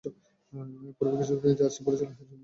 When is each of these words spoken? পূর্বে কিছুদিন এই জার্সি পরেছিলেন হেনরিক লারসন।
পূর্বে 0.97 1.15
কিছুদিন 1.19 1.45
এই 1.45 1.55
জার্সি 1.59 1.81
পরেছিলেন 1.85 2.11
হেনরিক 2.11 2.29
লারসন। 2.29 2.39